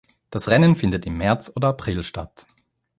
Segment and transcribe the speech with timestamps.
[0.31, 2.47] Das Rennen findet im März oder April statt.